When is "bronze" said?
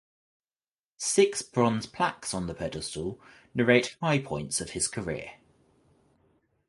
1.43-1.85